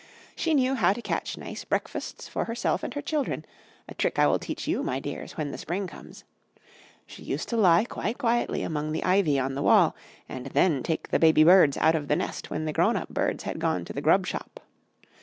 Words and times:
She 0.35 0.55
knew 0.55 0.73
how 0.73 0.93
to 0.93 1.01
catch 1.03 1.37
nice 1.37 1.63
breakfasts 1.63 2.27
for 2.27 2.45
herself 2.45 2.81
and 2.81 2.91
her 2.95 3.03
children, 3.03 3.45
a 3.87 3.93
trick 3.93 4.17
I 4.17 4.25
will 4.25 4.39
teach 4.39 4.67
you, 4.67 4.81
my 4.81 4.99
dears, 4.99 5.33
when 5.37 5.51
the 5.51 5.59
spring 5.59 5.85
comes; 5.85 6.23
she 7.05 7.21
used 7.21 7.49
to 7.49 7.55
lie 7.57 7.83
quite 7.85 8.17
quietly 8.17 8.63
among 8.63 8.93
the 8.93 9.03
ivy 9.03 9.37
on 9.37 9.53
the 9.53 9.61
wall, 9.61 9.95
and 10.27 10.47
then 10.47 10.81
take 10.81 11.09
the 11.09 11.19
baby 11.19 11.43
birds 11.43 11.77
out 11.77 11.93
of 11.93 12.07
the 12.07 12.15
nest 12.15 12.49
when 12.49 12.65
the 12.65 12.73
grown 12.73 12.95
up 12.95 13.09
birds 13.09 13.43
had 13.43 13.59
gone 13.59 13.85
to 13.85 13.93
the 13.93 14.01
grub 14.01 14.25
shop. 14.25 14.61